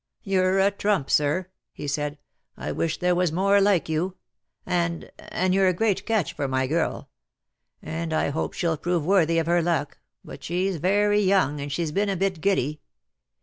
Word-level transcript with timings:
"You're 0.23 0.57
a 0.57 0.71
trump, 0.71 1.11
sir," 1.11 1.49
he 1.71 1.85
said. 1.87 2.17
"I 2.57 2.71
wish 2.71 2.97
there 2.97 3.13
was 3.13 3.31
more 3.31 3.61
like 3.61 3.87
you. 3.87 4.15
And— 4.65 5.11
and 5.19 5.53
you're 5.53 5.67
a 5.67 5.75
great 5.75 6.07
catch 6.07 6.33
for 6.33 6.47
my 6.47 6.65
girl; 6.65 7.11
and 7.83 8.11
I 8.11 8.31
hope 8.31 8.53
she'll 8.53 8.77
prove 8.77 9.05
worthy 9.05 9.37
of 9.37 9.45
her 9.45 9.61
luck— 9.61 9.99
but 10.25 10.43
she's 10.43 10.77
very 10.77 11.19
young, 11.21 11.59
and 11.61 11.71
she's 11.71 11.91
been 11.91 12.09
a 12.09 12.15
bit 12.17 12.41
giddy. 12.41 12.81